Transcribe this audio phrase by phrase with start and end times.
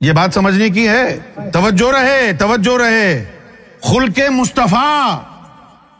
[0.00, 1.18] یہ بات سمجھنے کی ہے۔
[1.52, 3.24] توجہ رہے توجہ رہے۔
[3.82, 5.18] خل کے مصطفیٰ،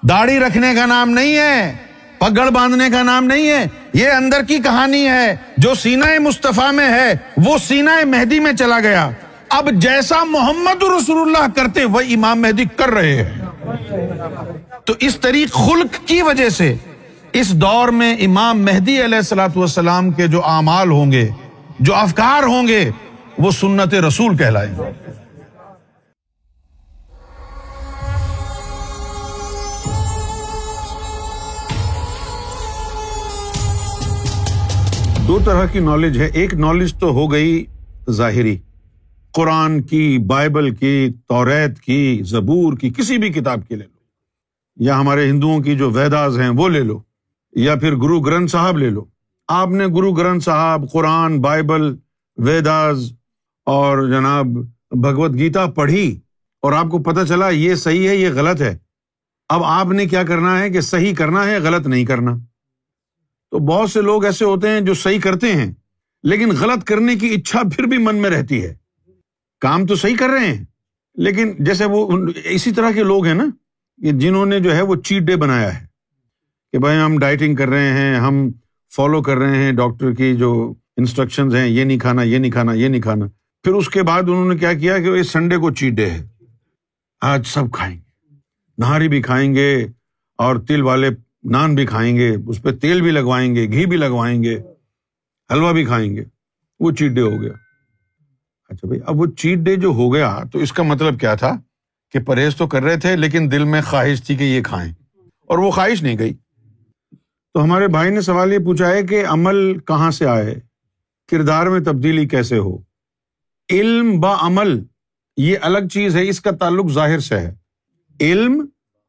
[0.08, 1.76] داڑھی رکھنے کا نام نہیں ہے،
[2.18, 6.88] پگڑ باندھنے کا نام نہیں ہے۔ یہ اندر کی کہانی ہے، جو سینا مصطفیٰ میں
[6.88, 9.10] ہے، وہ سینا مہدی میں چلا گیا۔
[9.48, 13.44] اب جیسا محمد رسول اللہ کرتے وہ امام مہدی کر رہے ہیں۔
[14.84, 16.74] تو اس طریق خلق کی وجہ سے
[17.32, 21.28] اس دور میں امام مہدی علیہ السلاۃ والسلام کے جو اعمال ہوں گے،
[21.80, 22.90] جو افکار ہوں گے
[23.38, 24.74] وہ سنت رسول کہلائیں۔
[35.28, 37.64] دو طرح کی نالج ہے۔ ایک نالج تو ہو گئی
[38.10, 38.58] ظاہری۔
[39.32, 43.98] قرآن کی، بائبل کی، توریت کی، زبور کی، کسی بھی کتاب کی لے لو۔
[44.84, 47.00] یا ہمارے ہندوؤں کی جو ویداز ہیں وہ لے لو۔
[47.52, 49.04] یا پھر گرو گرنتھ صاحب لے لو۔
[49.48, 51.96] آپ نے گرو گرنتھ صاحب، قرآن، بائبل،
[52.36, 53.12] ویداز
[53.68, 54.46] اور جناب
[55.02, 56.20] بھگوت گیتا پڑھی
[56.62, 58.76] اور آپ کو پتا چلا یہ صحیح ہے، یہ غلط ہے۔
[59.50, 62.36] اب آپ نے کیا کرنا ہے کہ صحیح کرنا ہے، غلط نہیں کرنا۔
[63.52, 65.72] تو بہت سے لوگ ایسے ہوتے ہیں جو صحیح کرتے ہیں،
[66.24, 68.74] لیکن غلط کرنے کی اچھا پھر بھی من میں رہتی ہے۔
[69.62, 70.64] کام تو صحیح کر رہے ہیں،
[71.16, 73.46] لیکن جیسے وہ اسی طرح کے لوگ ہیں نا
[73.98, 75.86] جنہوں نے جو ہے وہ چیٹ ڈے بنایا ہے
[76.72, 78.48] کہ بھائی ہم ڈائٹنگ کر رہے ہیں، ہم
[78.90, 80.52] فالو کر رہے ہیں ڈاکٹر کی جو
[80.96, 83.26] انسٹرکشن ہیں، یہ نہیں کھانا، یہ نہیں کھانا، یہ نہیں کھانا۔
[83.62, 86.26] پھر اس کے بعد انہوں نے کیا کیا کہ سنڈے کو چیٹ ڈے ہے
[87.20, 88.34] آج سب کھائیں گے۔
[88.78, 89.86] نہاری بھی کھائیں گے
[90.38, 91.08] اور تل والے
[91.44, 94.58] نان بھی کھائیں گے۔ اس پہ تیل بھی لگوائیں گے، گھی بھی لگوائیں گے
[95.52, 96.24] حلوا بھی کھائیں گے۔
[96.80, 97.52] وہ چیٹ ڈے ہو گیا۔
[98.68, 101.52] اچھا بھائی، اب وہ چیٹ ڈے جو ہو گیا، تو اس کا مطلب کیا تھا؟
[102.10, 105.58] کہ پرہیز تو کر رہے تھے، لیکن دل میں خواہش تھی کہ یہ کھائیں۔ اور
[105.58, 106.34] وہ خواہش نہیں گئی۔
[107.54, 110.54] تو ہمارے بھائی نے سوال یہ پوچھا ہے کہ عمل کہاں سے آئے؟
[111.30, 112.87] کردار میں تبدیلی کیسے ہو؟
[113.70, 114.82] علم با عمل،
[115.36, 117.54] یہ الگ چیز ہے، اس کا تعلق ظاہر سے ہے۔
[118.20, 118.66] علم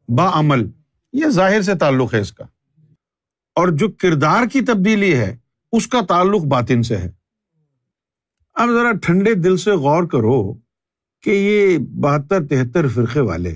[0.07, 0.69] با عمل،
[1.13, 2.43] یہ ظاہر سے تعلق ہے اس کا۔
[3.55, 5.37] اور جو کردار کی تبدیلی ہے،
[5.71, 7.11] اس کا تعلق باطن سے ہے۔
[8.53, 10.53] اب ذرا ٹھنڈے دل سے غور کرو
[11.21, 13.55] کہ یہ بہتر تہتر فرقے والے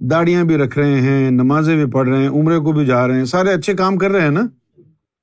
[0.00, 3.16] داڑیاں بھی رکھ رہے ہیں، نمازیں بھی پڑھ رہے ہیں، عمرے کو بھی جا رہے
[3.16, 4.42] ہیں، سارے اچھے کام کر رہے ہیں نا؟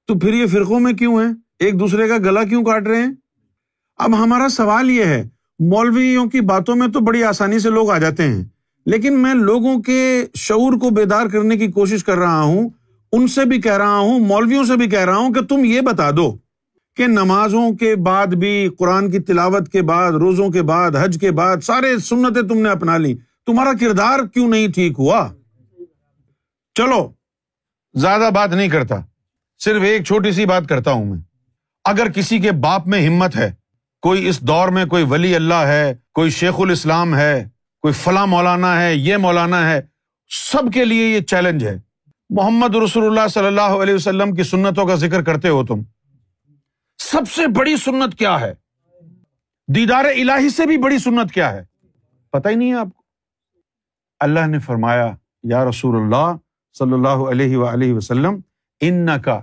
[0.08, 1.28] تو پھر یہ فرقوں میں کیوں ہے
[1.60, 3.14] ایک دوسرے کا گلا کیوں کاٹ رہے ہیں؟
[4.00, 5.24] اب ہمارا سوال یہ ہے،
[5.60, 8.44] مولویوں کی باتوں میں تو بڑی آسانی سے لوگ آ جاتے ہیں،
[8.86, 12.70] لیکن میں لوگوں کے شعور کو بیدار کرنے کی کوشش کر رہا ہوں،
[13.14, 15.82] ان سے بھی کہہ رہا ہوں، مولویوں سے بھی کہہ رہا ہوں کہ تم یہ
[15.82, 16.32] بتا دو
[16.98, 21.32] کہ نمازوں کے بعد بھی، قرآن کی تلاوت کے بعد، روزوں کے بعد، حج کے
[21.32, 23.16] بعد، سارے سنتیں تم نے اپنا لی
[23.48, 25.28] تمہارا کردار کیوں نہیں ٹھیک ہوا؟
[26.76, 27.08] چلو،
[27.96, 29.02] زیادہ بات نہیں کرتا،
[29.62, 31.20] صرف ایک چھوٹی سی بات کرتا ہوں میں۔
[31.86, 33.52] اگر کسی کے باپ میں ہمت ہے
[34.02, 37.50] کوئی اس دور میں کوئی ولی اللہ ہے، کوئی شیخ الاسلام ہے،
[37.82, 39.82] کوئی فلاں مولانا ہے، یہ مولانا ہے،
[40.52, 41.80] سب کے لیے یہ چیلنج ہے۔
[42.30, 45.82] محمد رسول اللہ صلی اللہ علیہ وسلم کی سنتوں کا ذکر کرتے ہو تم۔
[46.98, 48.54] سب سے بڑی سنت کیا ہے؟
[49.68, 51.64] دیدار الہی سے بھی بڑی سنت کیا ہے؟
[52.32, 53.04] پتا ہی نہیں ہے آپ کو۔
[54.20, 56.36] اللہ نے فرمایا، یا رسول اللہ
[56.78, 58.40] صلی اللہ علیہ وسلم
[58.80, 59.42] ان کا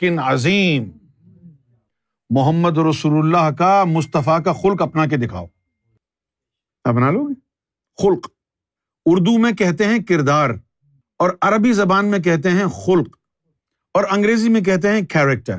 [0.00, 0.90] کن عظیم۔
[2.30, 5.46] محمد رسول اللہ کا مصطفیٰ کا خلق اپنا کے دکھاؤ۔
[6.84, 7.34] اپنا لو گے؟
[8.02, 8.30] خلق۔
[9.06, 10.50] اردو میں کہتے ہیں کردار
[11.18, 13.16] اور عربی زبان میں کہتے ہیں خلق
[13.94, 15.58] اور انگریزی میں کہتے ہیں کیریکٹر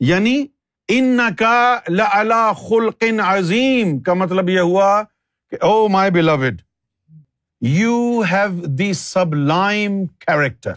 [0.00, 0.46] یعنی
[0.88, 5.02] ان کا خلق عظیم کا مطلب یہ ہوا
[5.50, 6.62] کہ او my blood
[7.60, 8.92] you have the
[9.34, 10.72] sublime character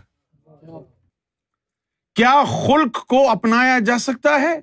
[2.16, 4.59] کیا خلق کو اپنایا جا سکتا ہے؟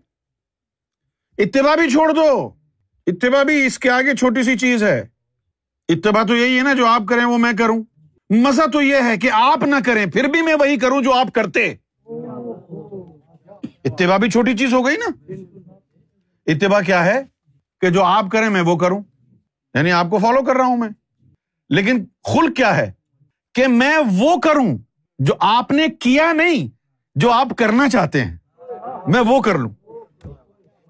[1.38, 2.50] اتباع بھی چھوڑ دو۔
[3.06, 5.06] اتباع بھی اس کے آگے چھوٹی سی چیز ہے۔
[5.88, 7.82] اتباع تو یہی ہے نا جو آپ کریں وہ میں کروں۔
[8.30, 11.32] مزہ تو یہ ہے کہ آپ نہ کریں، پھر بھی میں وہی کروں جو آپ
[11.32, 11.74] کرتے۔
[13.84, 15.32] اتباع بھی چھوٹی چیز ہو گئی نا۔
[16.46, 17.22] اتباع کیا ہے
[17.80, 19.02] کہ جو آپ کریں میں وہ کروں۔
[19.74, 20.88] یعنی آپ کو فالو کر رہا ہوں میں۔
[21.68, 22.92] لیکن خل کیا ہے
[23.54, 24.78] کہ میں وہ کروں
[25.18, 26.68] جو آپ نے کیا نہیں،
[27.14, 28.36] جو آپ کرنا چاہتے ہیں۔
[29.06, 29.70] میں وہ کر لوں۔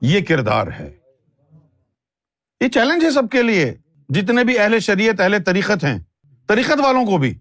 [0.04, 0.96] یہ کردار ہے۔
[2.60, 3.74] یہ چیلنج ہے سب کے لیے۔
[4.08, 5.98] جتنے بھی اہل شریعت، اہل تریقت ہیں
[6.46, 7.38] تریقت والوں کو بھی۔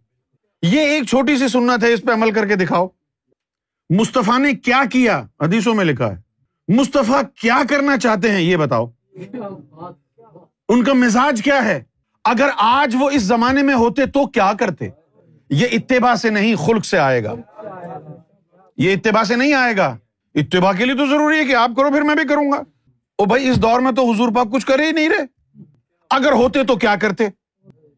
[0.62, 2.88] یہ ایک چھوٹی سی سنت ہے، اس پہ عمل کر کے دکھاؤ۔
[3.90, 6.18] مصطفیٰ نے کیا کیا؟ حدیثوں میں لکھا ہے۔
[6.68, 8.86] مصطفیٰ کیا کرنا چاہتے ہیں؟ یہ بتاؤ۔
[10.70, 11.84] ان کا مزاج کیا ہے؟
[12.24, 14.90] اگر آج وہ اس زمانے میں ہوتے تو کیا کرتے؟
[15.50, 17.34] یہ اتباع سے نہیں، خلق سے آئے گا۔
[18.78, 19.98] یہ اتباع سے نہیں آئے گا۔
[20.36, 22.58] اتباع کے لیے تو ضروری ہے کہ آپ کرو، پھر میں بھی کروں گا۔
[23.16, 25.64] او بھائی، اس دور میں تو حضور پاک کچھ کرے ہی نہیں رہے۔
[26.10, 27.24] اگر ہوتے تو کیا کرتے؟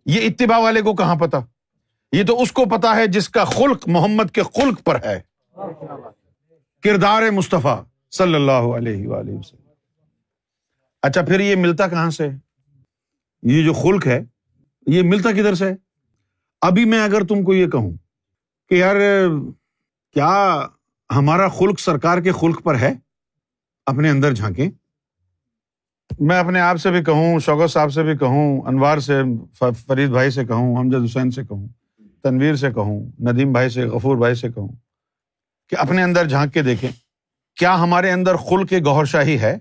[0.05, 1.39] یہ اتباع والے کو کہاں پتا؟
[2.11, 5.21] یہ تو اس کو پتا ہے جس کا خلق محمد کے خلق پر ہے۔
[6.83, 9.69] کردار مصطفیٰ صلی اللہ علیہ وآلہ وسلم۔
[11.01, 12.29] اچھا پھر یہ ملتا کہاں سے؟
[13.43, 14.23] یہ جو خلق ہے،
[14.87, 15.71] یہ ملتا کدھر سے؟
[16.61, 17.91] ابھی میں اگر تم کو یہ کہوں
[18.69, 18.95] کہ یار،
[20.13, 20.67] کیا
[21.09, 22.93] ہمارا خلق سرکار کے خلق پر ہے،
[23.85, 24.69] اپنے اندر جھانکیں۔
[26.19, 29.21] میں اپنے آپ سے بھی کہوں، شوکت صاحب سے بھی کہوں، انوار سے
[29.87, 31.67] فرید بھائی سے کہوں امجد حسین سے کہوں،
[32.23, 34.67] تنویر سے کہوں، ندیم بھائی سے، غفور بھائی سے کہوں
[35.71, 36.89] کہ اپنے اندر جھانک کے دیکھیں،
[37.57, 39.57] کیا ہمارے اندر خل کے گوہر شاہی ہے؟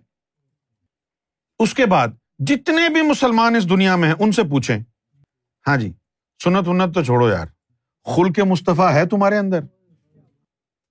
[1.60, 2.08] اس کے بعد
[2.38, 4.78] جتنے بھی مسلمان اس دنیا میں ہیں، ان سے پوچھیں۔
[5.66, 5.92] ہاں جی
[6.40, 7.46] سنت ونت تو چھوڑو یار،
[8.06, 9.60] خل کے مصطفیٰ ہے تمہارے اندر۔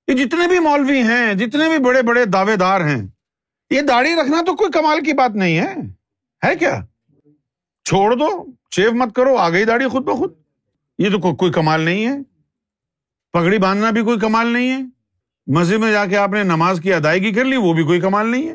[0.08, 3.08] یہ جتنے بھی مولوی ہیں، جتنے بھی بڑے بڑے دعوے دار ہیں،
[3.70, 5.76] یہ داڑھی رکھنا تو کوئی کمال کی بات نہیں ہے۔
[6.46, 6.82] ہے کیا؟
[7.86, 8.46] چھوڑ دو،
[8.76, 10.34] شیو مت کرو آ گئی داڑھی خود بخود۔
[10.98, 12.14] یہ تو کوئی کمال نہیں ہے۔
[13.34, 14.80] پگڑی باندھنا بھی کوئی کمال نہیں ہے۔
[15.48, 18.28] مسجد میں جا کے آپ نے نماز کی ادائیگی کر لی، وہ بھی کوئی کمال
[18.28, 18.54] نہیں ہے۔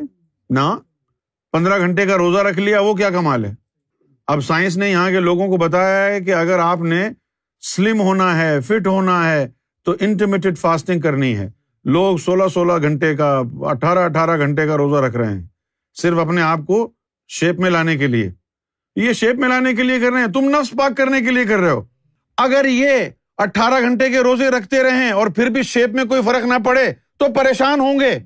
[0.51, 0.79] نہ،
[1.53, 3.55] پندرہ گھنٹے کا روزہ رکھ لیا، وہ کیا کمال ہے؟
[4.27, 7.09] اب سائنس نے یہاں کے لوگوں کو بتایا ہے کہ اگر آپ نے
[7.61, 9.49] سلم ہونا ہے، فٹ ہونا ہے
[9.85, 11.51] تو انٹرمیڈیٹ فاسٹنگ کرنی ہے۔
[11.85, 15.43] لوگ سولہ سولہ گھنٹے کا اٹھارہ اٹھارہ گھنٹے کا روزہ رکھ رہے ہیں۔
[15.95, 16.91] صرف اپنے آپ کو
[17.29, 18.31] شیپ میں لانے کے لیے۔
[18.97, 21.45] یہ شیپ میں لانے کے لیے کر رہے ہیں۔ تم نفس پاک کرنے کے لیے
[21.45, 21.85] کر رہے ہو۔
[22.37, 22.91] اگر یہ
[23.37, 26.93] اٹھارہ گھنٹے کے روزے رکھتے رہے اور پھر بھی شیپ میں کوئی فرق نہ پڑے،
[27.17, 28.19] تو پریشان ہوں گے۔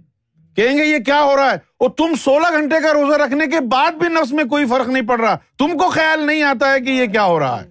[0.57, 3.61] کہیں گے، یہ کیا ہو رہا ہے؟ اور تم سولہ گھنٹے کا روزہ رکھنے کے
[3.61, 6.81] بعد بھی نفس میں کوئی فرق نہیں پڑ رہا۔ تم کو خیال نہیں آتا ہے
[6.81, 7.69] کہ یہ کیا ہو رہا ہے۔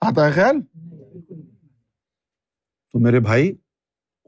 [0.00, 0.56] آتا ہے خیال؟
[2.96, 3.52] تو میرے بھائی،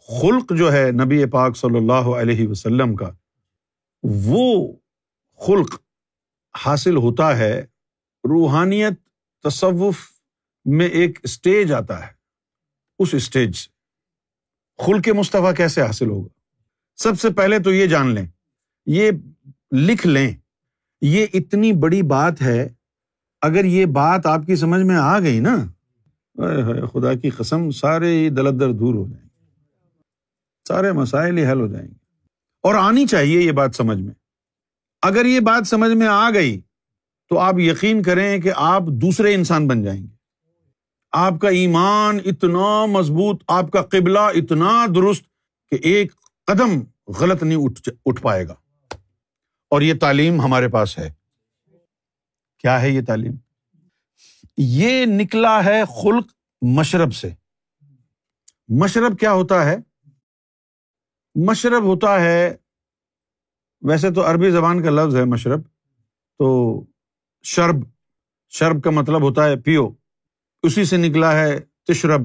[0.09, 3.11] خلق جو ہے نبی پاک صلی اللہ علیہ وسلم کا،
[4.03, 4.73] وہ
[5.47, 5.81] خلق
[6.59, 7.61] حاصل ہوتا ہے،
[8.25, 8.93] روحانیت
[9.43, 9.99] تصوف
[10.65, 12.13] میں ایک اسٹیج آتا ہے۔
[12.99, 13.69] اس اسٹیج سے۔
[14.87, 16.29] خلق مصطفیٰ کیسے حاصل ہوگا؟
[16.97, 18.27] سب سے پہلے تو یہ جان لیں،
[18.87, 19.11] یہ
[19.73, 20.35] لکھ لیں،
[21.01, 22.69] یہ اتنی بڑی بات ہے،
[23.43, 25.57] اگر یہ بات آپ کی سمجھ میں آ گئی نا
[26.93, 29.55] خدا کی قسم، سارے دلدر دور ہو جائیں گے۔
[30.69, 31.95] سارے مسائل ہی حل ہو جائیں گے۔
[32.63, 34.15] اور آنی چاہیے یہ بات سمجھ میں۔
[35.03, 36.61] اگر یہ بات سمجھ میں آ گئی،
[37.29, 40.15] تو آپ یقین کریں کہ آپ دوسرے انسان بن جائیں گے۔
[41.13, 45.25] آپ کا ایمان اتنا مضبوط، آپ کا قبلہ اتنا درست
[45.71, 46.13] کہ ایک
[46.47, 46.81] قدم
[47.13, 48.55] غلط نہیں اٹھ اٹھ پائے گا۔
[49.71, 51.13] اور یہ تعلیم ہمارے پاس ہے۔
[52.59, 53.33] کیا ہے یہ تعلیم؟
[54.61, 56.27] یہ نکلا ہے خلق
[56.63, 57.31] مشرب سے۔
[58.69, 59.77] مشرب کیا ہوتا ہے؟
[61.35, 62.57] مشرب ہوتا ہے،
[63.83, 65.63] ویسے تو عربی زبان کا لفظ ہے مشرب،
[66.39, 66.81] تو
[67.43, 67.77] شرب
[68.49, 69.91] شرب کا مطلب ہوتا ہے پیو۔
[70.63, 72.21] اسی سے نکلا ہے تشرب،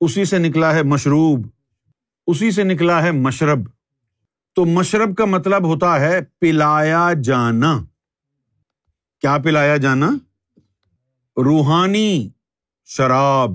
[0.00, 1.46] اسی سے نکلا ہے مشروب،
[2.26, 3.58] اسی سے نکلا ہے مشرب۔
[4.54, 7.84] تو مشرب کا مطلب ہوتا ہے پلایا جانا۔
[9.20, 10.10] کیا پلایا جانا؟
[11.36, 12.28] روحانی
[12.84, 13.50] شراب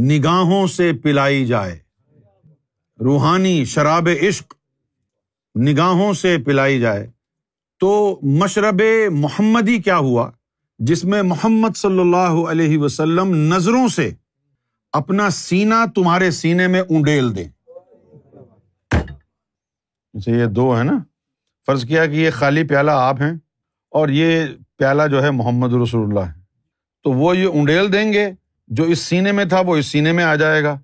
[0.00, 1.78] نگاہوں سے پلائی جائے۔
[3.00, 4.54] روحانی شراب عشق
[5.62, 7.10] نگاہوں سے پلائی جائے۔
[7.80, 10.30] تو مشرب محمدی کیا ہوا؟
[10.78, 14.10] جس میں محمد صلی اللہ علیہ وسلم نظروں سے
[14.92, 17.44] اپنا سینا تمہارے سینے میں اونڈیل دے
[20.12, 20.98] اچھا یہ دو ہے نا؟
[21.66, 23.32] فرض کیا کہ یہ خالی پیالہ آپ ہیں
[23.90, 24.46] اور یہ
[24.76, 26.41] پیالہ جو ہے محمد رسول اللہ ہے۔
[27.02, 28.30] تو وہ یہ اونڈیل دیں گے
[28.68, 30.80] جو اس سینے میں تھا وہ اس سینے میں آ جائے گا۔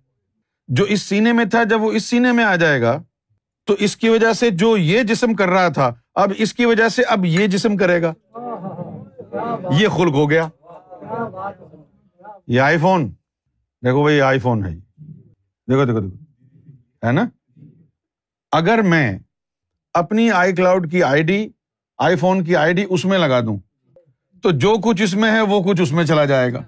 [0.69, 3.03] جو اس سینے میں تھا جب وہ اس سینے میں آ جائے گا،
[3.65, 6.89] تو اس کی وجہ سے جو یہ جسم کر رہا تھا، اب اس کی وجہ
[6.89, 8.15] سے اب یہ جسم کرے گا۔
[9.81, 10.49] یہ خلق ہو گیا۔
[12.47, 13.11] یہ آئی فون
[13.85, 16.17] دیکھو بھائی آئی فون ہے۔ دیکھو دیکھو دیکھو۔
[17.07, 17.29] ہے نا؟
[18.53, 19.19] اگر میں
[19.95, 21.49] اپنی آئی کلاؤڈ کی آئی ڈی
[21.99, 23.59] آئی فون کی آئی ڈی اس میں لگا دوں
[24.43, 26.63] تو جو کچھ اس میں ہے، وہ کچھ اس میں چلا جائے گا۔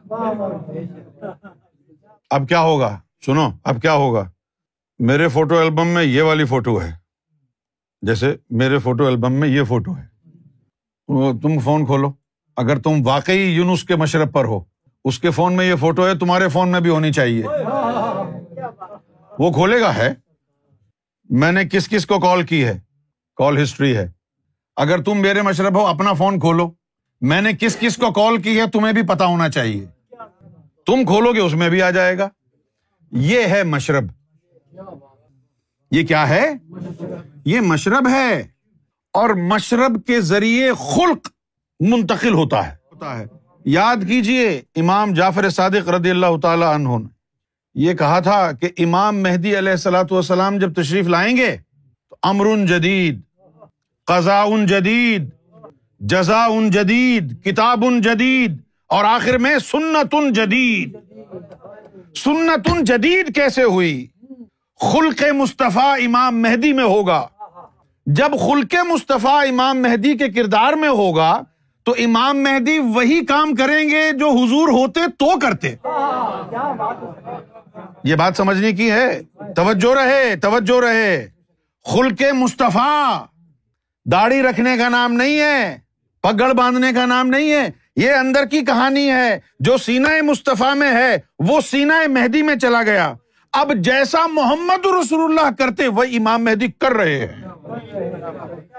[2.30, 4.30] اب کیا ہوگا؟ سنو، اب کیا ہوگا؟
[4.98, 6.92] میرے فوٹو البم میں یہ والی فوٹو ہے۔
[8.02, 10.06] جیسے میرے فوٹو البم میں یہ فوٹو ہے۔
[11.42, 12.12] تم فون کھولو۔
[12.56, 14.60] اگر تم واقعی یونس کے مشرب پر ہو،
[15.04, 17.42] اس کے فون میں یہ فوٹو ہے، تمہارے فون میں بھی ہونی چاہیے۔
[19.38, 20.14] وہ کھولے گا ہے۔
[21.30, 22.80] میں نے کس کس کو کال کی ہے؟
[23.36, 24.10] کال ہسٹری ہے۔
[24.76, 26.70] اگر تم میرے مشرب ہو، اپنا فون کھولو۔
[27.20, 29.86] میں نے کس کس کو کال کی ہے تمہیں بھی پتا ہونا چاہیے۔
[30.86, 32.28] تم کھولو گے، اس میں بھی آ جائے گا۔
[33.12, 34.04] یہ ہے مشرب۔
[35.90, 36.52] یہ کیا ہے؟
[37.44, 38.46] یہ مشرب ہے۔
[39.12, 41.28] اور مشرب کے ذریعے خلق
[41.80, 43.26] منتقل ہوتا ہے۔ ہوتا ہے
[43.64, 47.08] یاد کیجیے امام جعفر صادق رضی اللہ تعالی عنہ نے
[47.74, 51.56] یہ کہا تھا کہ امام مہدی علیہ السلاۃ والسلام جب تشریف لائیں گے
[52.10, 53.20] تو امر جدید
[54.06, 55.30] قزا ان جدید
[56.00, 60.96] جزا ان جدید کتاب ان جدید، اور آخر میں سنت ان جدید۔
[62.16, 64.06] سنت ان جدید کیسے ہوئی؟
[64.80, 67.26] خلق مصطفیٰ امام مہدی میں ہوگا۔
[68.06, 71.42] جب خلق مصطفیٰ امام مہدی کے کردار میں ہوگا،
[71.84, 75.74] تو امام مہدی وہی کام کریں گے جو حضور ہوتے تو کرتے۔
[78.04, 79.20] یہ بات سمجھنے کی ہے؟
[79.56, 81.28] توجہ رہے توجہ رہے۔
[81.84, 83.24] خلق مصطفیٰ،
[84.12, 85.89] داڑھی رکھنے کا نام نہیں ہے۔
[86.22, 90.92] پگڑ باندھنے کا نام نہیں ہے، یہ اندر کی کہانی ہے۔ جو سینا مصطفیٰ میں
[90.92, 93.12] ہے، وہ سینا مہدی میں چلا گیا۔
[93.52, 97.42] اب جیسا محمد رسول اللہ کرتے وہ امام مہدی کر رہے ہیں۔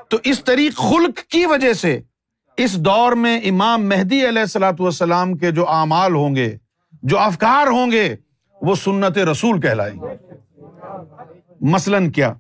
[0.09, 2.01] تو اس طریق خلق کی وجہ سے
[2.57, 6.57] اس دور میں امام مہدی علیہ السلاۃ والسلام کے جو اعمال ہوں گے،
[7.03, 8.15] جو افکار ہوں گے،
[8.61, 10.35] وہ سنت رسول کہلائیں گے۔
[11.61, 12.33] مثلاً کیا؟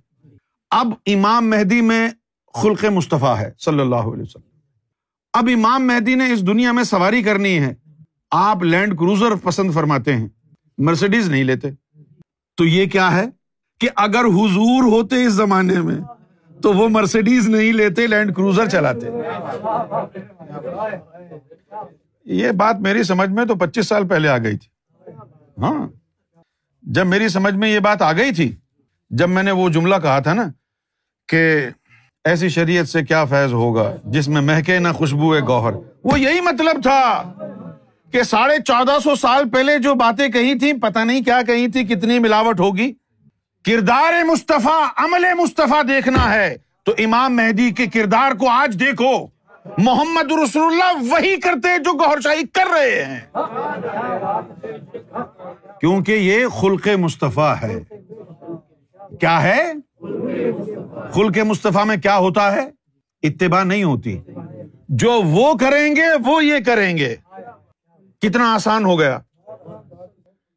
[0.71, 2.09] اب امام مہدی میں
[2.53, 4.50] خلق مصطفیٰ ہے، صلی اللہ علیہ وسلم۔
[5.33, 7.73] اب امام مہدی نے اس دنیا میں سواری کرنی ہے۔
[8.31, 10.27] آپ لینڈ کروزر پسند فرماتے ہیں
[10.77, 11.69] مرسڈیز نہیں لیتے۔
[12.57, 13.25] تو یہ کیا ہے
[13.79, 16.01] کہ اگر حضور ہوتے اس زمانے میں،
[16.61, 19.07] تو وہ مرسڈیز نہیں لیتے، لینڈ کروزر چلاتے۔
[22.25, 24.69] یہ بات میری سمجھ میں تو پچیس سال پہلے آ گئی تھی۔
[25.57, 25.87] ہاں۔
[26.81, 28.55] جب میری سمجھ میں یہ بات آ گئی تھی،
[29.09, 30.43] جب میں نے وہ جملہ کہا تھا نا
[31.27, 31.69] کہ
[32.25, 35.73] ایسی شریعت سے کیا فیض ہوگا جس میں مہکے نہ خوشبو گوہر؟
[36.03, 37.33] وہ یہی مطلب تھا
[38.11, 41.83] کہ ساڑھے چودہ سو سال پہلے جو باتیں کہی تھی پتا نہیں کیا کہی تھی،
[41.83, 42.93] کتنی ملاوٹ ہوگی؟
[43.65, 49.27] کردار مصطفیٰ، عمل مصطفیٰ دیکھنا ہے۔ تو امام مہدی کے کردار کو آج دیکھو۔
[49.77, 53.19] محمد رسول اللہ وہی کرتے جو گور شاہی کر رہے ہیں۔
[55.79, 57.79] کیونکہ یہ خلق مصطفیٰ ہے۔
[59.19, 59.73] کیا ہے؟
[61.09, 62.69] خلق مصطفیٰ میں کیا ہوتا ہے؟
[63.23, 64.19] اتباع نہیں ہوتی۔
[64.89, 67.15] جو وہ کریں گے، وہ یہ کریں گے۔
[68.21, 69.19] کتنا آسان ہو گیا۔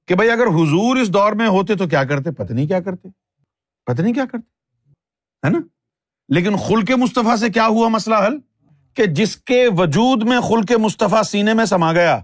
[0.06, 3.08] کہ بھائی اگر حضور اس دور میں ہوتے تو کیا کرتے؟ پتنی کیا کرتے؟
[3.86, 4.48] پتنی کیا کرتے؟
[5.46, 5.58] ہے نا؟
[6.28, 8.38] لیکن خلق مصطفیٰ سے کیا ہوا مسئلہ حل؟
[8.94, 12.20] کہ جس کے وجود میں خلق مصطفیٰ سینے میں سما گیا،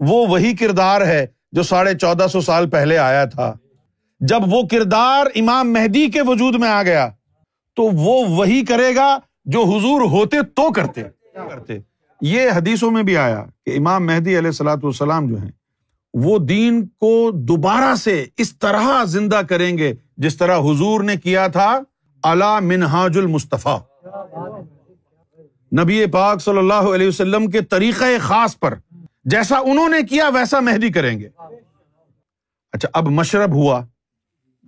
[0.00, 3.54] وہ وہی کردار ہے جو ساڑھے چودہ سو سال پہلے آیا تھا۔
[4.20, 7.10] جب وہ کردار امام مہدی کے وجود میں آ گیا
[7.76, 11.02] تو وہ وہی کرے گا جو حضور ہوتے تو کرتے۔
[11.34, 11.78] کرتے۔
[12.20, 15.50] یہ حدیثوں میں بھی آیا کہ امام مہدی علیہ السلاۃ والسلام جو ہیں
[16.14, 21.46] وہ دین کو دوبارہ سے اس طرح زندہ کریں گے جس طرح حضور نے کیا
[21.46, 21.80] تھا
[22.22, 23.78] اللہ منہاج المصطفیٰ۔
[25.80, 28.74] نبی پاک صلی اللہ علیہ وسلم کے طریقۂ خاص پر
[29.24, 31.28] جیسا انہوں نے کیا ویسا مہدی کریں گے۔
[32.72, 33.84] اچھا اب مشرب ہوا۔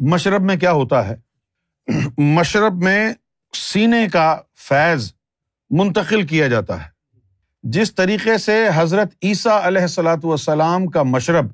[0.01, 1.26] مشرب میں کیا ہوتا ہے؟
[2.19, 3.13] مشرب میں
[3.53, 5.13] سینے کا فیض
[5.71, 6.89] منتقل کیا جاتا ہے۔
[7.63, 11.47] جس طریقے سے حضرت عیسیٰ علیہ السلاۃ والسلام کا مشرب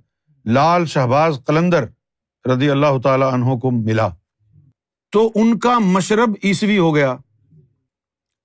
[0.46, 1.84] لال شہباز قلندر
[2.48, 4.08] رضی اللہ تعالی عنہ کو ملا۔
[5.12, 7.16] تو ان کا مشرب عیسوی ہو گیا۔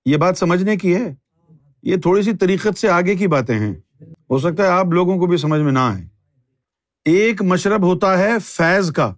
[0.05, 1.15] یہ بات سمجھنے کی ہے؟
[1.83, 5.25] یہ تھوڑی سی طریقت سے آگے کی باتیں ہیں۔ ہو سکتا ہے آپ لوگوں کو
[5.25, 6.07] بھی سمجھ میں نہ آئے۔
[7.05, 9.13] ایک مشرب ہوتا ہے فیض کا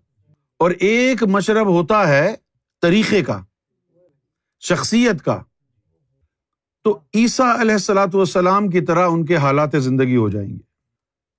[0.59, 2.35] اور ایک مشرب ہوتا ہے
[2.81, 3.41] طریقے کا،
[4.59, 5.41] شخصیت کا۔
[6.83, 10.57] تو عیسیٰ علیہ السلاۃ والسلام کی طرح ان کے حالات زندگی ہو جائیں گے۔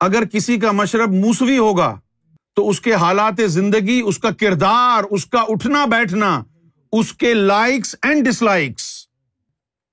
[0.00, 2.00] اگر کسی کا مشرب موسوی ہوگا،
[2.54, 6.42] تو اس کے حالات زندگی، اس کا کردار، اس کا اٹھنا بیٹھنا،
[6.92, 9.06] اس کے لائکس اینڈ ڈس لائکس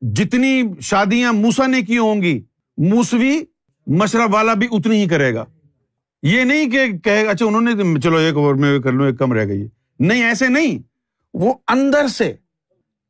[0.02, 2.42] جتنی شادیاں موسا نے کی ہوں گی،
[2.78, 3.40] موسوی
[3.88, 5.46] مشرب والا بھی اتنی ہی کرے گا۔
[6.24, 9.34] یہ نہیں کہ کہے اچھا انہوں نے، چلو ایک اوور میں کر لوں، ایک کم
[9.34, 9.68] رہ گئی
[10.00, 10.97] نہیں، ایسے نہیں۔
[11.34, 12.36] وہ اندر سے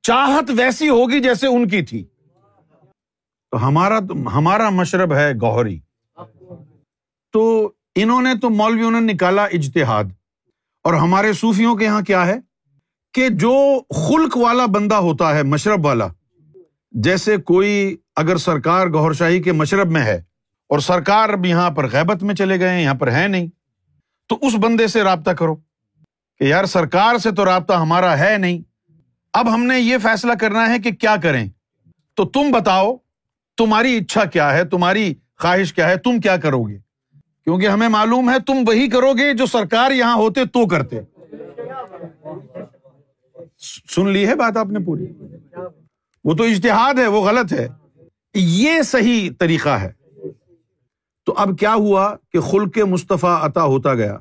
[0.02, 2.04] چاہت ویسی ہوگی جیسے ان کی تھی۔
[3.52, 3.98] تو ہمارا
[4.34, 5.80] ہمارا مشرب ہے گوہری۔
[7.32, 10.04] تو انہوں نے تو مولویوں نے نکالا اجتہاد۔
[10.84, 12.40] اور ہمارے صوفیوں کے یہاں کیا ہے؟
[13.14, 16.08] کہ جو خلق والا بندہ ہوتا ہے، مشرب والا،
[16.92, 20.16] جیسے کوئی اگر سرکار گور شاہی کے مشرب میں ہے
[20.70, 23.48] اور سرکار اب یہاں پر غیبت میں چلے گئے یہاں پر ہے نہیں،
[24.28, 25.56] تو اس بندے سے رابطہ کرو۔
[26.40, 28.62] کہ یار سرکار سے تو رابطہ ہمارا ہے نہیں۔
[29.34, 31.50] اب ہم نے یہ فیصلہ کرنا ہے کہ کیا کریں۔
[32.14, 32.98] تو تم بتاؤ،
[33.58, 36.78] تمہاری اچھا کیا ہے، تمہاری خواہش کیا ہے، تم کیا کرو گے
[37.44, 41.00] کیونکہ ہمیں معلوم ہے تم وہی کرو گے جو سرکار یہاں ہوتے تو کرتے۔
[43.96, 45.06] سن لی ہے بات آپ نے پوری؟
[46.24, 47.68] وہ تو اشتہاد ہے، وہ غلط ہے۔
[48.34, 49.92] یہ صحیح طریقہ ہے۔
[51.26, 54.18] تو اب کیا ہوا کہ خلق مصطفیٰ عطا ہوتا گیا؟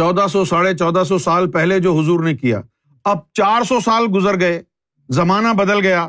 [0.00, 2.60] چودہ سو، ساڑھے چودہ سو سال پہلے جو حضور نے کیا،
[3.04, 4.62] اب چار سو سال گزر گئے،
[5.08, 6.08] زمانہ بدل گیا۔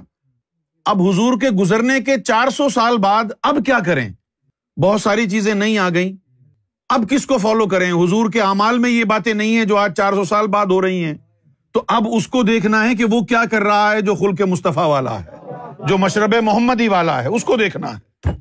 [0.86, 4.10] اب حضور کے گزرنے کے چار سو سال بعد اب کیا کریں؟
[4.80, 6.14] بہت ساری چیزیں نہیں آ گئیں۔
[6.90, 9.94] اب کس کو فالو کریں؟ حضور کے اعمال میں یہ باتیں نہیں ہیں جو آج
[9.98, 11.14] چار سو سال بعد ہو رہی ہیں۔
[11.72, 14.88] تو اب اس کو دیکھنا ہے کہ وہ کیا کر رہا ہے جو خلق مصطفیٰ
[14.88, 15.26] والا ہے،
[15.88, 18.32] جو مشرب محمدی والا ہے، اس کو دیکھنا ہے۔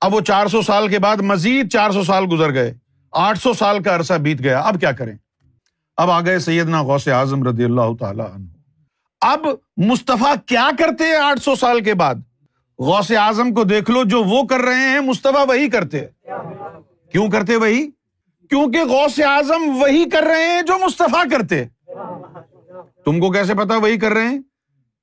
[0.00, 2.74] اب وہ چار سو سال کے بعد مزید چار سو سال گزر گئے۔
[3.12, 5.16] آٹھ سو سال کا عرصہ بیت گیا، اب کیا کریں؟
[5.96, 8.44] اب آ گئے سیدنا غوث اعظم رضی اللہ تعالی عنہ۔
[9.20, 9.38] اب
[9.76, 12.14] مصطفیٰ کیا کرتے ہیں آٹھ سو سال کے بعد؟
[12.78, 16.00] غوث اعظم کو دیکھ لو، جو وہ کر رہے ہیں، مصطفیٰ وہی کرتے
[17.12, 17.90] کیوں کرتے وہی؟
[18.50, 21.64] کیونکہ غوث اعظم وہی کر رہے ہیں جو مصطفیٰ کرتے
[23.04, 24.38] تم کو کیسے پتا وہی کر رہے ہیں؟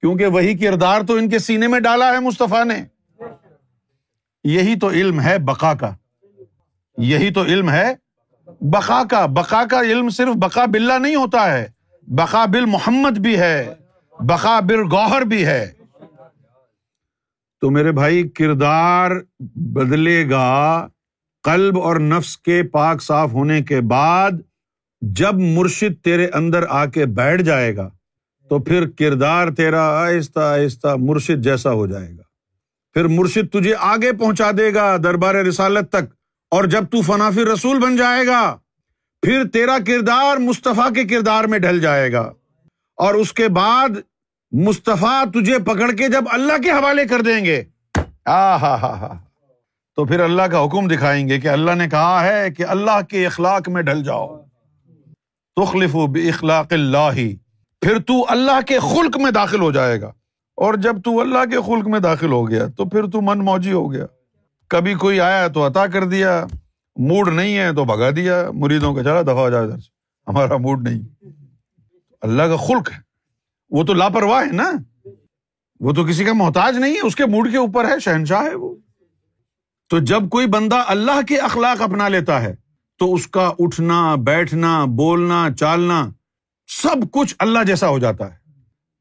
[0.02, 2.86] کیونکہ وہی کردار تو ان کے سینے میں ڈالا ہے مصطفیٰ نے۔
[4.44, 5.96] یہی تو علم ہے بقا کا۔
[6.98, 7.94] یہی تو علم ہے۔
[8.62, 11.68] بقا کا بقا کا علم صرف بقا بلا نہیں ہوتا ہے۔
[12.08, 13.74] بقا بل محمد بھی ہے۔
[14.20, 15.72] بقا بل گوہر بھی ہے۔
[17.62, 19.12] تو میرے بھائی، کردار
[19.56, 20.88] بدلے گا۔
[21.44, 24.32] قلب اور نفس کے پاک صاف ہونے کے بعد
[25.02, 27.90] جب مرشد تیرے اندر آ کے بیٹھ جائے گا،
[28.50, 32.22] تو پھر کردار تیرا آہستہ آہستہ مرشد جیسا ہو جائے گا۔
[32.94, 36.25] پھر مرشد تجھے آگے پہنچا دے گا، دربار رسالت تک۔
[36.56, 38.58] اور جب تو فنافی رسول بن جائے گا،
[39.22, 42.32] پھر تیرا کردار مصطفیٰ کے کردار میں ڈھل جائے گا۔
[42.98, 43.90] اور اس کے بعد
[44.52, 47.64] مصطفیٰ تجھے پکڑ کے جب اللہ کے حوالے کر دیں گے۔
[48.28, 49.14] ہاں ہاں ہاں ہاں
[49.96, 53.26] تو پھر اللہ کا حکم دکھائیں گے کہ اللہ نے کہا ہے کہ اللہ کے
[53.26, 54.38] اخلاق میں ڈھل جاؤ۔
[55.56, 57.12] تخلف اخلاق اللہ۔
[57.82, 60.12] پھر تو اللہ کے خلق میں داخل ہو جائے گا۔
[60.56, 63.72] اور جب تو اللہ کے خلق میں داخل ہو گیا، تو پھر تو من موجی
[63.72, 64.06] ہو گیا۔
[64.68, 66.46] کبھی کوئی آیا تو عطا کر دیا،
[66.96, 69.90] موڈ نہیں ہے تو بھگا دیا، مریدوں کا چلا دفاع ہو جائے ادھر سے۔
[70.28, 71.26] ہمارا موڈ نہیں۔
[72.22, 72.98] اللہ کا خلق ہے۔
[73.70, 74.72] وہ تو لاپرواہ ہے نا۔
[75.80, 78.56] وہ تو کسی کا محتاج نہیں ہے، اس کے موڈ کے اوپر ہے، شہنشاہ ہے
[78.56, 78.76] وہ۔
[79.90, 82.56] تو جب کوئی بندہ اللہ کے اخلاق اپنا لیتا ہے،
[82.98, 86.10] تو اس کا اٹھنا، بیٹھنا، بولنا، چالنا،
[86.68, 88.38] سب کچھ اللہ جیسا ہو جاتا ہے۔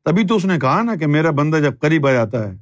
[0.05, 2.57] تبھی تو اس نے کہا نا کہ میرا بندہ جب قریب آ جاتا ہے،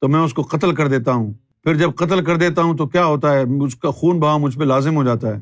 [0.00, 2.88] تو میں اس کو قتل کر دیتا ہوں۔ پھر جب قتل کر دیتا ہوں تو
[2.88, 5.38] کیا ہوتا ہے؟ اس کا خون بہا مجھ پہ لازم ہو جاتا ہے۔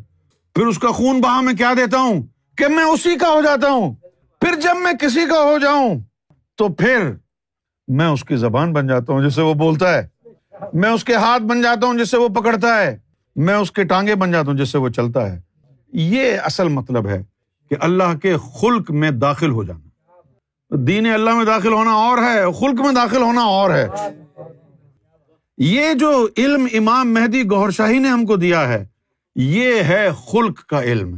[0.55, 2.23] پھر اس کا خون بہا میں کیا دیتا ہوں؟
[2.57, 3.95] کہ میں اسی کا ہو جاتا ہوں۔
[4.41, 5.95] پھر جب میں کسی کا ہو جاؤں
[6.57, 7.11] تو پھر
[7.89, 10.09] میں اس کی زبان بن جاتا ہوں جس سے وہ بولتا ہے۔
[10.73, 12.99] میں اس کے ہاتھ بن جاتا ہوں جس سے وہ پکڑتا ہے۔
[13.37, 15.41] میں اس کے ٹانگے بن جاتا ہوں جس سے وہ چلتا ہے۔
[15.93, 17.23] یہ اصل مطلب ہے
[17.71, 19.89] کہ اللہ کے خلق میں داخل ہو جانا۔
[20.71, 23.87] دین اللہ میں داخل ہونا اور ہے، خلق میں داخل ہونا اور ہے۔
[25.59, 28.87] یہ جو علم امام مہدی گور شاہی نے ہم کو دیا ہے،
[29.37, 31.16] یہ ہے خلق کا علم۔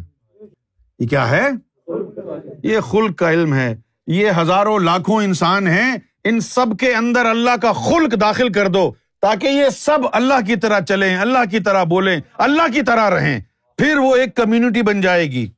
[0.99, 1.49] یہ کیا ہے؟
[2.63, 3.77] یہ خلق کا علم ہے۔
[4.07, 8.93] یہ ہزاروں لاکھوں انسان ہیں، ان سب کے اندر اللہ کا خلق داخل کر دو،
[9.21, 13.41] تاکہ یہ سب اللہ کی طرح چلیں، اللہ کی طرح بولیں، اللہ کی طرح رہیں،
[13.79, 15.51] پھر وہ ایک کمیونٹی بن جائے گی۔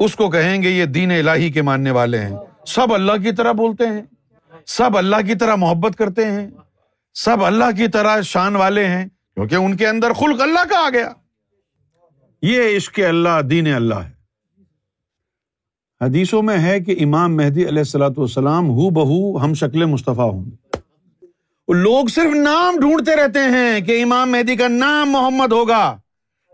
[0.00, 3.52] اس کو کہیں گے یہ دین الہی کے ماننے والے ہیں۔ سب اللہ کی طرح
[3.52, 4.02] بولتے ہیں،
[4.66, 6.50] سب اللہ کی طرح محبت کرتے ہیں۔
[7.24, 10.90] سب اللہ کی طرح شان والے ہیں، کیونکہ ان کے اندر خلق اللہ کا آ
[10.90, 11.12] گیا۔
[12.42, 14.10] یہ عشق اللہ، دین اللہ ہے۔
[16.00, 20.44] حدیثوں میں ہے کہ امام مہدی علیہ السلاۃ والسلام ہو بہو ہم شکل مصطفیٰ ہوں۔
[20.44, 20.78] گے
[21.74, 25.96] لوگ صرف نام ڈھونڈتے رہتے ہیں کہ امام مہدی کا نام محمد ہوگا۔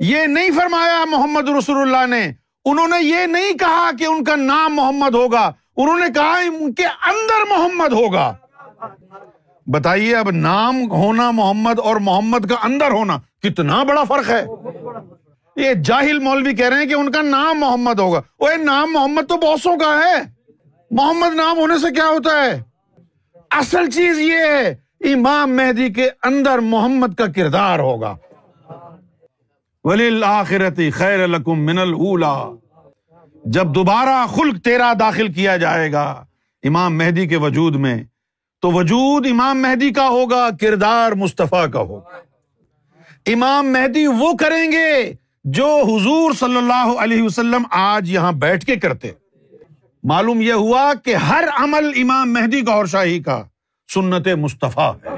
[0.00, 2.32] یہ نہیں فرمایا محمد رسول اللہ نے۔
[2.64, 6.74] انہوں نے یہ نہیں کہا کہ ان کا نام محمد ہوگا۔ انہوں نے کہا ان
[6.74, 8.34] کے اندر محمد ہوگا۔
[9.66, 14.44] بتائیے اب نام ہونا محمد اور محمد کا اندر ہونا کتنا بڑا فرق ہے؟
[15.56, 19.22] یہ جاہل مولوی کہہ رہے ہیں کہ ان کا نام محمد ہوگا۔ وہ نام محمد
[19.28, 20.22] تو بوسوں کا ہے۔
[20.90, 22.62] محمد نام ہونے سے کیا ہوتا ہے؟
[23.50, 24.74] اصل چیز یہ ہے،
[25.12, 28.16] امام مہدی کے اندر محمد کا کردار ہوگا۔
[29.84, 32.44] ولی آخرتی خیر من الا
[33.44, 36.24] جب دوبارہ خلق تیرا داخل کیا جائے گا،
[36.62, 38.04] امام مہدی کے وجود میں
[38.64, 42.08] تو وجود امام مہدی کا ہوگا، کردار مصطفیٰ کا ہوگا۔
[43.26, 45.12] امام مہدی وہ کریں گے
[45.44, 49.10] جو حضور صلی اللہ علیہ وسلم آج یہاں بیٹھ کے کرتے۔
[50.02, 53.42] معلوم یہ ہوا کہ ہر عمل امام مہدی گور شاہی کا
[53.94, 55.08] سنت مصطفیٰ ہے۔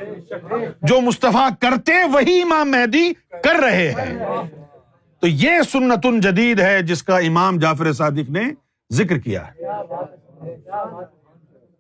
[0.83, 4.19] جو مصطفیٰ کرتے، وہی امام مہدی کر رہے ہیں۔
[5.21, 8.43] تو یہ سنت جدید ہے جس کا امام جعفر صادق نے
[8.93, 9.63] ذکر کیا ہے۔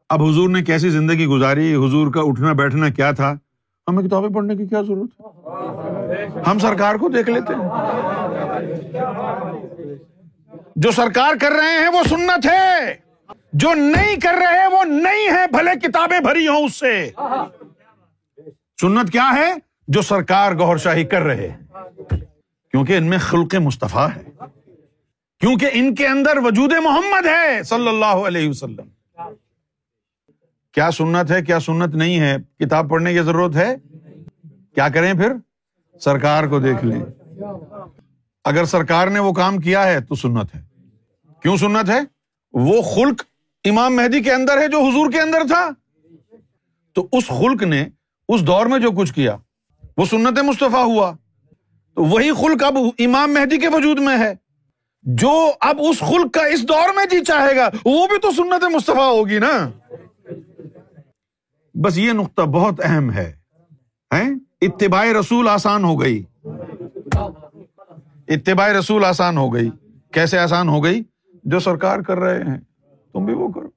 [0.08, 3.34] اب حضور نے کیسی زندگی گزاری؟ حضور کا اٹھنا بیٹھنا کیا تھا؟
[3.88, 7.68] ہمیں کتابیں پڑھنے کی کیا ضرورت ہے؟ ہم سرکار کو دیکھ لیتے ہیں۔
[10.76, 12.94] جو سرکار کر رہے ہیں وہ سنت ہے۔
[13.52, 17.10] جو نہیں کر رہے وہ نہیں ہے بھلے کتابیں بھری ہوں اس سے۔
[18.80, 19.52] سنت کیا ہے؟
[19.88, 21.56] جو سرکار گور شاہی کر رہے
[22.70, 24.22] کیونکہ ان میں خلق مصطفیٰ ہے۔
[25.40, 28.95] کیونکہ ان کے اندر وجود محمد ہے صلی اللہ علیہ وسلم۔
[30.76, 33.76] کیا سنت ہے، کیا سنت نہیں ہے؟ کتاب پڑھنے کی ضرورت ہے؟
[34.74, 35.32] کیا کریں پھر؟
[36.00, 37.02] سرکار کو دیکھ لیں۔
[38.44, 40.62] اگر سرکار نے وہ کام کیا ہے تو سنت ہے۔
[41.42, 42.00] کیوں سنت ہے؟
[42.52, 43.22] وہ خلق
[43.64, 45.70] امام مہدی کے اندر ہے جو حضور کے اندر تھا۔
[46.94, 47.88] تو اس خلق نے
[48.28, 49.36] اس دور میں جو کچھ کیا،
[49.96, 51.12] وہ سنت مصطفیٰ ہوا۔
[51.94, 54.34] تو وہی خلق اب امام مہدی کے وجود میں ہے۔
[55.02, 58.64] جو اب اس خلق کا اس دور میں جی چاہے گا، وہ بھی تو سنت
[58.64, 59.70] مصطفیٰ ہوگی نا۔
[61.82, 63.36] بس یہ نقطہ بہت اہم ہے۔
[64.60, 66.22] اتباع رسول آسان ہو گئی۔
[68.28, 69.70] اتباع رسول آسان ہو گئی۔
[70.12, 71.02] کیسے آسان ہو گئی؟
[71.44, 72.58] جو سرکار کر رہے ہیں
[73.12, 73.68] تم بھی وہ کرو۔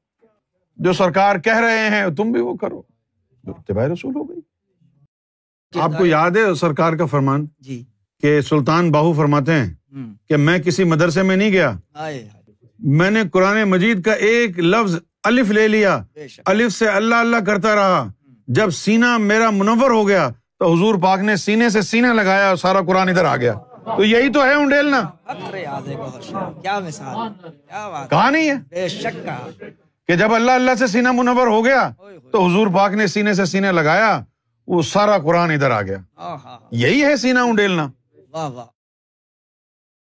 [0.77, 2.81] جو سرکار کہہ رہے ہیں تم بھی وہ کرو۔
[3.47, 4.39] اتباع رسول ہو گئی۔
[5.79, 7.83] آپ کو یاد ہے سرکار کا فرمان؟ جی۔
[8.21, 9.73] کہ سلطان باہو فرماتے ہیں
[10.27, 11.71] کہ میں کسی مدرسے میں نہیں گیا۔
[12.79, 16.03] میں نے قرآن مجید کا ایک لفظ الف لے لیا۔
[16.45, 18.11] الف سے اللہ اللہ کرتا رہا۔
[18.47, 20.29] جب سینا میرا منور ہو گیا
[20.59, 23.53] تو حضور پاک نے سینے سے سینا لگایا اور سارا قرآن ادھر آ گیا۔
[23.95, 25.01] تو یہی تو ہے انڈیلنا
[28.09, 28.55] کہا نہیں ہے
[30.07, 31.91] کہ جب اللہ اللہ سے سینا منور ہو گیا
[32.31, 34.21] تو حضور پاک نے سینے سے سینے لگایا
[34.67, 35.97] وہ سارا قرآن ادھر آ گیا۔
[36.71, 37.87] یہی ہے سینا انڈیلنا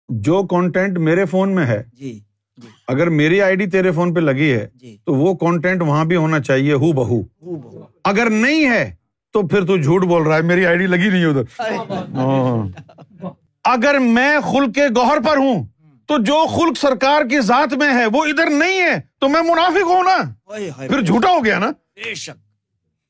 [0.08, 2.20] جو کانٹینٹ میرے فون میں ہے جی۔
[2.88, 6.16] اگر میری آئی ڈی تیرے فون پہ لگی ہے جی۔ تو وہ کانٹینٹ وہاں بھی
[6.16, 7.22] ہونا چاہیے ہو بہو۔
[8.04, 8.94] اگر نہیں ہے
[9.32, 11.60] تو پھر تو جھوٹ بول رہا ہے میری آئی ڈی لگی نہیں ادھر۔
[12.14, 12.68] ہاں۔
[13.64, 15.64] اگر میں خلق کے گوہر پر ہوں
[16.06, 19.86] تو جو خلق سرکار کی ذات میں ہے وہ ادھر نہیں ہے تو میں منافق
[19.86, 20.16] ہوں نا۔
[20.88, 22.36] پھر جھوٹا ہو گیا نا۔ بے شک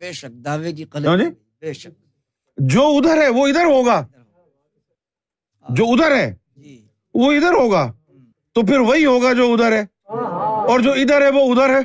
[0.01, 0.85] بے شک دعوے کی
[1.61, 1.91] بے شک۔
[2.59, 4.07] جو ادھر ہے وہ ادھر ہوگا۔
[5.69, 7.93] جو ادھر ہے جی۔ وہ ادھر ہوگا۔
[8.57, 11.81] تو پھر وہی ہوگا جو ادھر ہے۔ اور جو ادھر ہے وہ ادھر ہے۔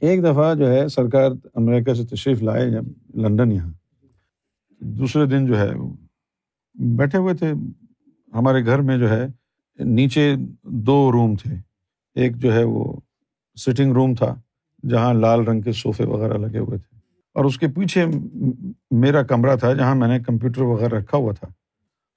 [0.00, 2.82] ایک دفعہ جو ہے سرکار امریکہ سے تشریف لائے جب
[3.14, 3.70] لنڈن یہاں۔
[4.80, 5.70] دوسرے دن جو ہے
[6.74, 7.52] بیٹھے ہوئے تھے۔
[8.34, 9.26] ہمارے گھر میں جو ہے
[9.78, 11.54] نیچے دو روم تھے۔
[12.14, 12.96] ایک جو ہے وہ
[13.56, 14.34] سٹنگ روم تھا
[14.88, 16.96] جہاں لال رنگ کے صوفے وغیرہ لگے ہوئے تھے۔
[17.34, 18.04] اور اس کے پیچھے
[18.90, 21.48] میرا کمرہ تھا جہاں میں نے کمپیوٹر وغیرہ رکھا ہوا تھا۔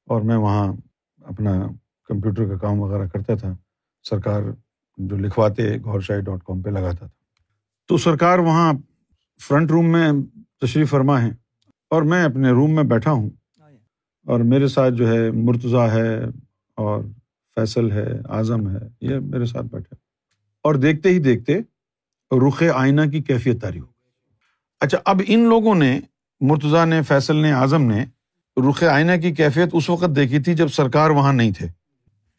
[0.10, 0.74] اور میں وہاں
[1.26, 1.68] اپنا
[2.08, 3.56] کمپیوٹر کا کام وغیرہ کرتا تھا،
[4.04, 4.42] سرکار
[4.98, 7.08] جو لکھواتے گور شاہی ڈاٹ کام پہ لگاتا تھا۔
[7.88, 8.74] تو سرکار وہاں
[9.48, 10.12] فرنٹ روم میں
[10.62, 11.30] تشریف فرما ہے
[11.90, 13.30] اور میں اپنے روم میں بیٹھا ہوں۔
[14.26, 16.24] اور میرے ساتھ جو ہے، مرتضیٰ ہے
[16.76, 17.04] اور
[17.56, 19.96] فیصل ہے، اعظم ہے، یہ میرے ساتھ بیٹھے۔
[20.64, 21.60] اور دیکھتے ہی دیکھتے
[22.48, 23.86] رخ آئینہ کی کیفیت تاری ہو
[24.80, 26.00] اچھا اب ان لوگوں نے،
[26.40, 28.06] مرتضیٰ نے، فیصل نے، اعظم نے
[28.70, 31.68] رخ آئینہ کی کیفیت اس وقت دیکھی تھی جب سرکار وہاں نہیں تھے۔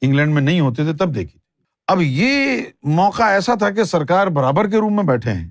[0.00, 1.38] انگلینڈ میں نہیں ہوتے تھے، تب دیکھی
[1.86, 5.48] اب یہ موقع ایسا تھا کہ سرکار برابر کے روم میں بیٹھے ہیں۔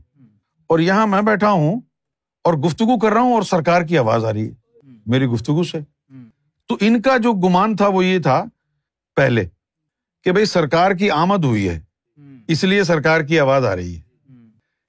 [0.68, 1.82] اور یہاں میں بیٹھا ہوں
[2.44, 4.54] اور گفتگو کر رہا ہوں اور سرکار کی آواز آ رہی ہے۔
[5.06, 5.78] میری گفتگو سے۔
[6.68, 8.46] تو ان کا جو گمان تھا وہ یہ تھا
[9.16, 9.48] پہلے
[10.24, 11.80] کہ بھائی سرکار کی آمد ہوئی ہے۔
[12.48, 14.02] اس لیے سرکار کی آواز آ رہی ہے۔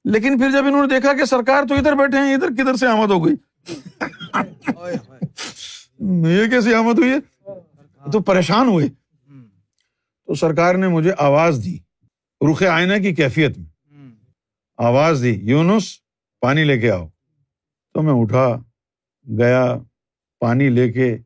[0.05, 2.87] لیکن پھر جب انہوں نے دیکھا کہ سرکار تو ادھر بیٹھے ہیں، ادھر کدھر سے
[2.87, 3.35] آمد ہو گئی۔
[6.01, 7.51] یہ کیسی آمد ہوئی ہے؟
[8.13, 8.87] تو پریشان ہوئے۔
[10.27, 11.79] تو سرکار نے مجھے آواز دی،
[12.53, 13.71] رخ آئینہ کی کیفیت میں۔
[14.77, 15.99] آواز دی، یونس،
[16.41, 17.09] پانی لے کے آؤ۔
[17.95, 18.57] تو میں اٹھا،
[19.39, 19.77] گیا،
[20.39, 21.19] پانی لے کے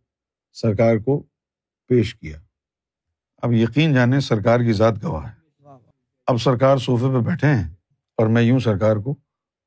[0.53, 1.23] سرکار کو
[1.89, 2.39] پیش کیا۔
[3.37, 5.63] اب یقین جانے سرکار کی ذات گواہ ہے۔
[6.27, 7.71] اب سرکار صوفے پہ بیٹھے ہیں
[8.17, 9.15] اور میں یوں سرکار کو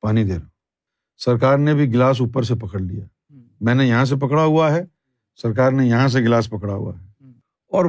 [0.00, 0.50] پانی دے رہا ہوں۔
[1.16, 3.04] سرکار نے بھی گلاس اوپر سے پکڑ لیا۔
[3.60, 4.97] میں نے یہاں سے پکڑا ہوا ہے۔
[5.42, 7.06] سرکار نے یہاں سے گلاس پکڑا ہوا ہے۔
[7.68, 7.84] اور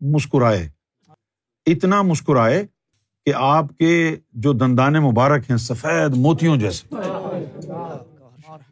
[0.00, 0.68] مسکرائے۔
[1.66, 2.66] اتنا مسکرائے
[3.26, 6.86] کہ آپ کے جو دندان مبارک ہیں سفید موتیوں جیسے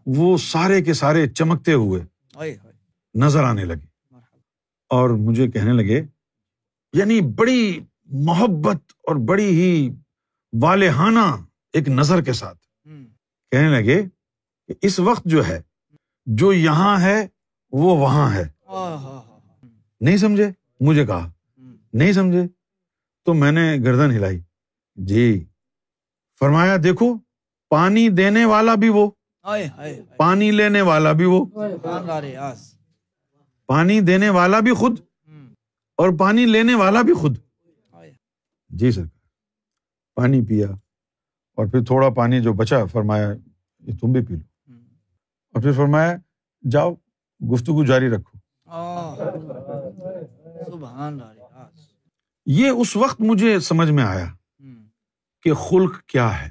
[0.07, 2.03] وہ سارے کے سارے چمکتے ہوئے
[3.14, 4.14] نظر آنے لگے۔
[4.88, 6.03] اور مجھے کہنے لگے
[6.92, 9.90] یعنی بڑی محبت اور بڑی ہی
[10.62, 12.59] والہانہ ایک نظر کے ساتھ۔
[13.50, 14.03] کہنے لگے
[14.66, 15.62] کہ اس وقت جو ہے
[16.27, 17.27] جو یہاں ہے
[17.76, 18.48] وہ وہاں ہے۔
[20.00, 21.30] نہیں سمجھے؟ مجھے کہا۔
[21.92, 22.42] نہیں سمجھے؟
[23.24, 24.40] تو میں نے گردن ہلائی۔
[24.94, 25.44] جی۔
[26.38, 27.18] فرمایا، دیکھو،
[27.68, 29.10] پانی دینے والا بھی وہ۔
[30.16, 31.44] پانی لینے والا بھی وہ۔
[33.66, 35.00] پانی دینے والا بھی خود۔
[35.96, 37.38] اور پانی لینے والا بھی خود۔
[38.68, 39.04] جی سر۔
[40.14, 40.66] پانی پیا۔
[41.54, 43.32] اور پھر تھوڑا پانی جو بچا، فرمایا،
[43.78, 44.72] یہ تم بھی پی لو۔
[45.54, 46.16] اور پھر فرمایا،
[46.70, 46.94] جاؤ۔
[47.53, 48.38] گفتگو جاری رکھو۔
[52.47, 54.27] یہ اس وقت مجھے سمجھ میں آیا
[55.42, 56.51] کہ خلق کیا ہے۔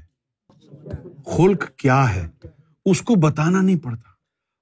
[1.26, 2.28] خلق کیا ہے۔
[2.86, 4.10] اس کو بتانا نہیں پڑتا۔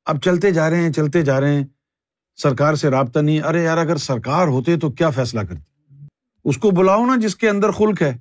[0.06, 1.64] اب چلتے جا رہے ہیں چلتے جا رہے ہیں۔
[2.36, 5.96] سرکار سے رابطہ نہیں۔ ارے یار اگر سرکار ہوتے تو کیا فیصلہ کرتے
[6.46, 8.18] اس کو بلاؤ نا جس کے اندر خلق ہے۔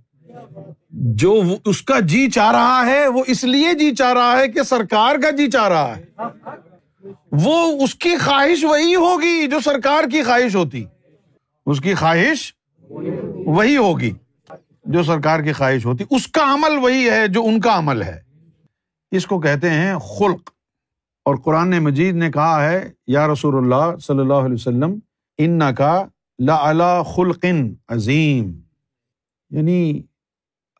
[0.90, 4.62] جو اس کا جی چاہ رہا ہے وہ اس لیے جی چاہ رہا ہے کہ
[4.62, 6.04] سرکار کا جی چاہ رہا ہے۔
[7.32, 10.84] وہ اس کی خواہش وہی ہوگی جو سرکار کی خواہش ہوتی۔
[11.66, 12.54] اس کی خواہش
[13.46, 14.12] وہی ہوگی
[14.84, 18.20] جو سرکار کی خواہش ہوتی۔ اس کا عمل وہی ہے جو ان کا عمل ہے۔
[19.10, 20.50] اس کو کہتے ہیں خلق۔
[21.24, 24.98] اور قرآن مجید نے کہا ہے، یا رسول اللہ صلی اللہ علیہ وسلم
[25.38, 26.06] ان کا
[26.38, 28.60] لا خلقن عظیم۔
[29.50, 30.02] یعنی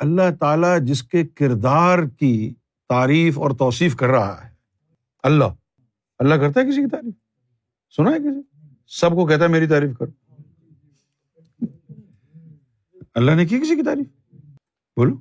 [0.01, 2.55] اللہ تعالیٰ جس کے کردار کی
[2.89, 4.51] تعریف اور توصیف کر رہا ہے۔
[5.23, 5.45] اللہ۔
[6.21, 7.15] اللہ کرتا ہے کسی کی تعریف؟
[7.97, 10.33] سنا ہے کسی؟ سب کو کہتا ہے میری تعریف کرو۔
[13.15, 14.07] اللہ نے کی کسی کی تعریف؟
[14.97, 15.15] بولو۔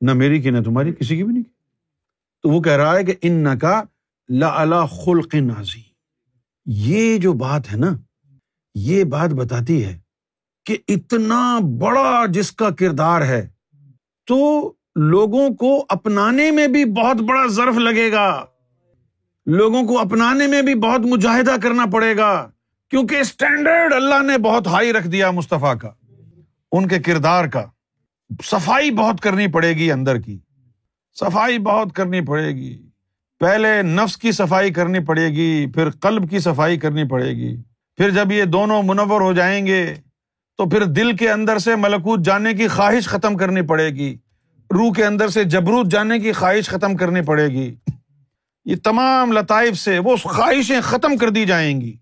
[0.00, 1.50] نہ میری کی، نہ تمہاری، کسی کی بھی نہیں کی۔
[2.42, 3.82] تو وہ کہہ رہا ہے کہ ان کا
[4.28, 5.82] لا خلق نازی
[6.66, 7.96] یہ جو بات ہے نا،
[8.74, 9.98] یہ بات بتاتی ہے
[10.64, 13.48] کہ اتنا بڑا جس کا کردار ہے،
[14.26, 18.44] تو لوگوں کو اپنانے میں بھی بہت بڑا ضرف لگے گا۔
[19.46, 22.50] لوگوں کو اپنانے میں بھی بہت مجاہدہ کرنا پڑے گا،
[22.90, 25.90] کیونکہ اسٹینڈرڈ اللہ نے بہت ہائی رکھ دیا مصطفیٰ کا،
[26.72, 27.62] ان کے کردار کا۔
[28.44, 30.38] صفائی بہت کرنی پڑے گی اندر کی۔
[31.20, 32.82] صفائی بہت کرنی پڑے گی۔
[33.40, 37.56] پہلے نفس کی صفائی کرنی پڑے گی، پھر قلب کی صفائی کرنی پڑے گی۔
[37.96, 39.94] پھر جب یہ دونوں منور ہو جائیں گے،
[40.56, 44.16] تو پھر دل کے اندر سے ملکوت جانے کی خواہش ختم کرنی پڑے گی۔
[44.70, 47.74] روح کے اندر سے جبروت جانے کی خواہش ختم کرنی پڑے گی۔
[48.64, 51.96] یہ تمام لطائف سے وہ خواہشیں ختم کر دی جائیں گی۔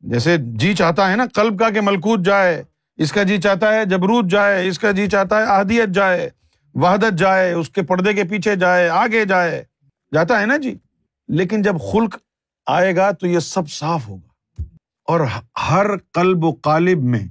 [0.00, 2.62] جیسے جی چاہتا ہے نا، قلب کا کہ ملکوت جائے،
[2.96, 6.30] اس کا جی چاہتا ہے جبروت جائے، اس کا جی چاہتا ہے احدیت جائے،
[6.74, 9.64] وحدت جائے، اس کے پردے کے پیچھے جائے، آگے جائے۔
[10.14, 10.78] جاتا ہے نا جی؟
[11.28, 12.16] لیکن جب خلق
[12.66, 14.62] آئے گا تو یہ سب صاف ہوگا۔
[15.08, 15.20] اور
[15.70, 17.26] ہر قلب و قالب میں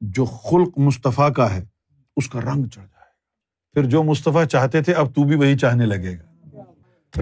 [0.00, 1.64] جو خلق مصطفیٰ کا ہے،
[2.16, 3.04] اس کا رنگ چڑھ جائے گا۔
[3.72, 6.33] پھر جو مصطفیٰ چاہتے تھے، اب تو بھی وہی چاہنے لگے گا۔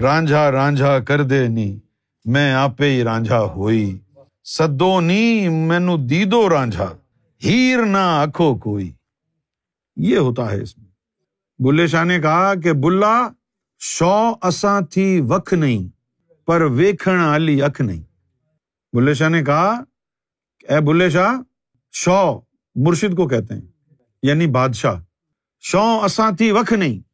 [0.01, 1.79] رانجھا رانجھا کر دے نی،
[2.25, 3.99] میں آپ ہی رانجھا ہوئی۔
[4.43, 6.93] سدو نی مینو دیدو رانجھا،
[7.43, 8.91] ہیر نہ آکھو کوئی۔
[9.95, 10.87] یہ ہوتا ہے اس میں۔
[11.59, 13.27] بلے شاہ نے کہا کہ بلا
[13.79, 15.87] شو اساں تھی وکھ نہیں،
[16.45, 18.01] پر ویکھن والی اکھ نہیں۔
[18.93, 19.83] بلے شاہ نے کہا،
[20.69, 21.33] اے بلے شاہ،
[21.91, 22.39] شو
[22.75, 23.61] مرشد کو کہتے ہیں
[24.23, 25.01] یعنی بادشاہ،
[25.59, 27.12] شو اساں تھی وکھ نہیں۔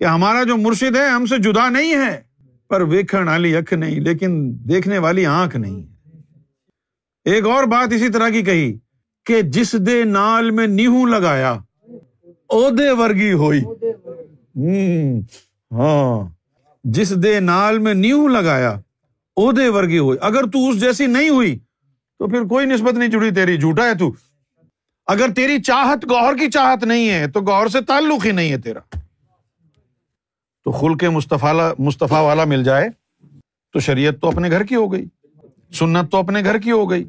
[0.00, 2.20] کہ ہمارا جو مرشد ہے ہم سے جدا نہیں ہے،
[2.68, 5.82] پر ویکھن والی اکھ نہیں، لیکن دیکھنے والی آنکھ نہیں
[7.24, 8.78] ایک اور بات اسی طرح کی کہی
[9.24, 11.58] کہ جس دے نال میں نیہوں لگایا
[12.46, 13.60] اودے ورگی ہوئی۔
[15.72, 16.28] ہاں۔
[16.84, 18.70] جس دے نال میں نیو لگایا
[19.36, 21.58] اودے ورگی ہوئی۔ اگر تو اس جیسی نہیں ہوئی،
[22.18, 24.12] تو پھر کوئی نسبت نہیں جڑی تیری، جھوٹا ہے تو۔
[25.06, 28.58] اگر تیری چاہت گوہر کی چاہت نہیں ہے، تو گوہر سے تعلق ہی نہیں ہے
[28.58, 28.99] تیرا۔
[30.70, 32.88] تو خل کے مصطفیٰ مصطفیٰ والا مل جائے،
[33.72, 35.04] تو شریعت تو اپنے گھر کی ہو گئی،
[35.72, 37.04] سنت تو اپنے گھر کی ہو گئی،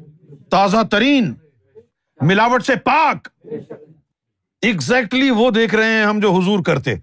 [0.50, 1.32] تازہ ترین،
[2.20, 3.28] ملاوٹ سے پاک
[4.62, 6.94] ایگزیکٹلی وہ دیکھ رہے ہیں ہم جو حضور کرتے۔